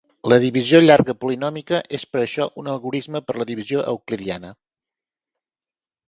La 0.31 0.37
divisió 0.43 0.79
llarga 0.83 1.13
polinòmica 1.25 1.81
és 1.97 2.05
per 2.15 2.19
això 2.23 2.47
un 2.61 2.69
algorisme 2.71 3.21
per 3.27 3.35
la 3.41 3.47
divisió 3.51 3.83
Euclidiana. 3.91 4.51